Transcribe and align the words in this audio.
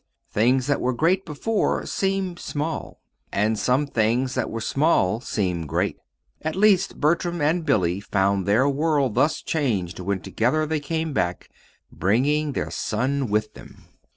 Things 0.31 0.65
that 0.65 0.81
were 0.81 0.93
great 0.95 1.27
before 1.27 1.85
seem 1.85 2.35
small, 2.35 3.01
and 3.31 3.59
some 3.59 3.85
things 3.85 4.33
that 4.33 4.49
were 4.49 4.59
small 4.59 5.19
seem 5.21 5.67
great. 5.67 5.97
At 6.41 6.55
least 6.55 6.99
Bertram 6.99 7.39
and 7.39 7.63
Billy 7.67 7.99
found 7.99 8.47
their 8.47 8.67
world 8.67 9.13
thus 9.13 9.43
changed 9.43 9.99
when 9.99 10.19
together 10.19 10.65
they 10.65 10.79
came 10.79 11.13
back 11.13 11.51
bringing 11.91 12.53
their 12.53 12.71
son 12.71 13.27
with 13.27 13.53
them. 13.53 13.89